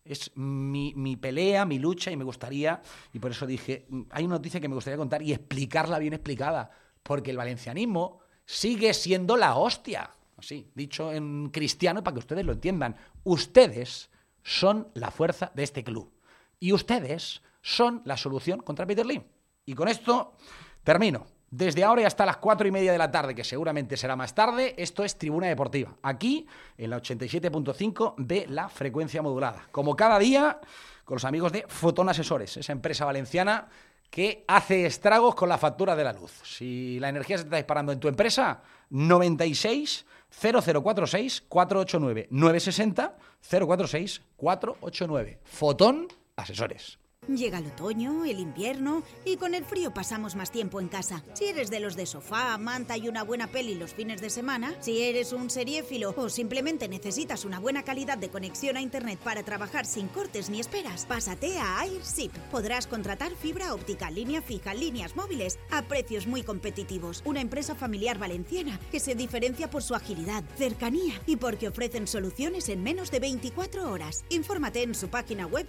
[0.03, 2.81] Es mi, mi, pelea, mi lucha y me gustaría,
[3.13, 6.71] y por eso dije, hay una noticia que me gustaría contar y explicarla bien explicada,
[7.01, 10.09] porque el valencianismo sigue siendo la hostia
[10.41, 12.95] así, dicho en cristiano para que ustedes lo entiendan.
[13.23, 14.09] Ustedes
[14.43, 16.11] son la fuerza de este club.
[16.59, 19.23] Y ustedes son la solución contra Peter Lee.
[19.65, 20.35] Y con esto
[20.83, 21.25] termino.
[21.49, 24.33] Desde ahora y hasta las cuatro y media de la tarde, que seguramente será más
[24.33, 29.67] tarde, esto es Tribuna Deportiva, aquí en la 87.5 de la frecuencia modulada.
[29.69, 30.61] Como cada día,
[31.03, 33.67] con los amigos de Fotón Asesores, esa empresa valenciana
[34.09, 36.31] que hace estragos con la factura de la luz.
[36.43, 45.39] Si la energía se está disparando en tu empresa, 96 0046 489 960 046 489.
[45.43, 47.00] Fotón Asesores.
[47.27, 51.23] Llega el otoño, el invierno y con el frío pasamos más tiempo en casa.
[51.33, 54.73] Si eres de los de sofá, manta y una buena peli los fines de semana,
[54.79, 59.43] si eres un seriéfilo o simplemente necesitas una buena calidad de conexión a internet para
[59.43, 62.35] trabajar sin cortes ni esperas, pásate a AirShip.
[62.49, 67.21] Podrás contratar fibra óptica, línea fija, líneas móviles a precios muy competitivos.
[67.23, 72.67] Una empresa familiar valenciana que se diferencia por su agilidad, cercanía y porque ofrecen soluciones
[72.67, 74.25] en menos de 24 horas.
[74.29, 75.67] Infórmate en su página web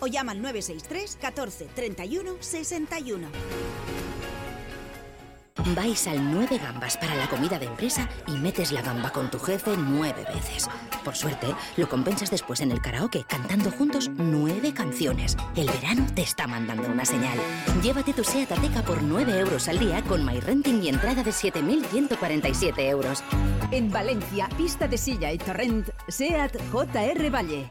[0.00, 3.28] o llama al 963 14 31 61.
[5.74, 9.38] Vais al 9 gambas para la comida de empresa y metes la gamba con tu
[9.38, 10.68] jefe nueve veces.
[11.04, 15.36] Por suerte, lo compensas después en el karaoke cantando juntos nueve canciones.
[15.56, 17.38] El verano te está mandando una señal.
[17.82, 22.78] Llévate tu SEAT Ateca por 9 euros al día con MyRenting y entrada de 7.147
[22.88, 23.24] euros.
[23.70, 27.70] En Valencia, pista de silla y torrent, SEAT JR Valle.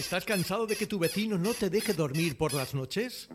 [0.00, 3.28] ¿Estás cansado de que tu vecino no te deje dormir por las noches?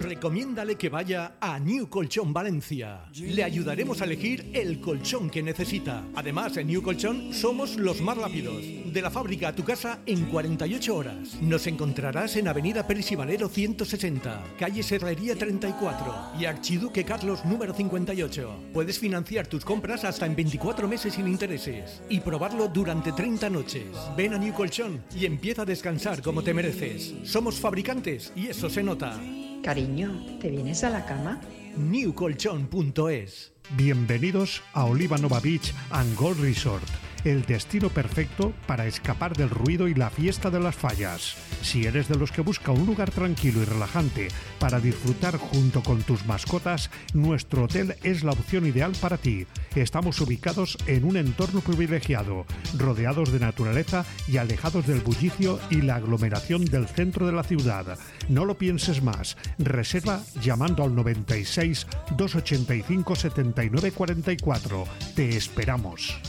[0.00, 3.04] Recomiéndale que vaya a New Colchón Valencia.
[3.14, 6.04] Le ayudaremos a elegir el colchón que necesita.
[6.16, 8.64] Además, en New Colchón somos los más rápidos.
[8.92, 11.40] De la fábrica a tu casa en 48 horas.
[11.40, 17.72] Nos encontrarás en Avenida Pérez y Valero 160, calle Serrería 34 y Archiduque Carlos número
[17.72, 18.70] 58.
[18.74, 23.86] Puedes financiar tus compras hasta en 24 meses sin intereses y probarlo durante 30 noches.
[24.16, 25.91] Ven a New Colchón y empieza a descansar
[26.22, 27.14] como te mereces.
[27.24, 29.18] Somos fabricantes y eso se nota.
[29.62, 31.40] Cariño, ¿te vienes a la cama?
[31.76, 36.84] newcolchón.es Bienvenidos a Oliva Nova Beach and Gold Resort,
[37.24, 41.36] el destino perfecto para escapar del ruido y la fiesta de las fallas.
[41.62, 46.02] Si eres de los que busca un lugar tranquilo y relajante para disfrutar junto con
[46.02, 49.46] tus mascotas, nuestro hotel es la opción ideal para ti.
[49.74, 52.46] Estamos ubicados en un entorno privilegiado,
[52.76, 57.98] rodeados de naturaleza y alejados del bullicio y la aglomeración del centro de la ciudad.
[58.28, 59.36] No lo pienses más.
[59.58, 64.84] Reserva llamando al 96 285 79 44.
[65.14, 66.20] Te esperamos.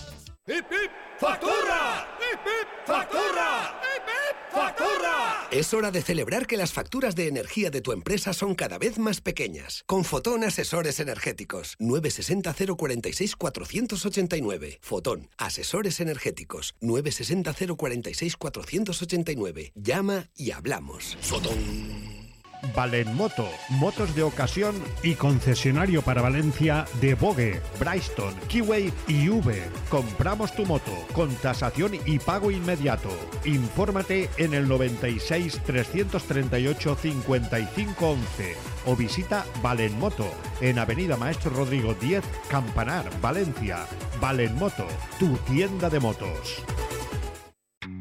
[0.46, 0.92] ¡Hip, hip!
[1.22, 2.18] ¡Factura!
[2.20, 2.68] ¡Hip, hip!
[2.86, 3.80] ¡Factura!
[3.82, 4.52] ¡Hip, hip!
[4.52, 5.48] ¡Factura!
[5.52, 9.00] Es hora de celebrar que las facturas de energía de tu empresa son cada vez
[9.00, 9.84] más pequeñas.
[9.86, 11.78] Con Fotón Asesores Energéticos.
[11.80, 14.80] 960 046 489.
[14.82, 16.76] Fotón Asesores Energéticos.
[16.82, 19.72] 960 046 489.
[19.76, 21.18] Llama y hablamos.
[21.22, 22.13] Fotón.
[22.76, 29.62] Valenmoto, motos de ocasión y concesionario para Valencia de Bogue, Bryston, Kiway y V.
[29.90, 33.10] Compramos tu moto con tasación y pago inmediato.
[33.46, 38.56] Infórmate en el 96 338 55 11
[38.86, 40.30] o visita Valenmoto
[40.62, 43.86] en Avenida Maestro Rodrigo 10, Campanar, Valencia.
[44.20, 44.88] Valenmoto,
[45.20, 46.64] tu tienda de motos.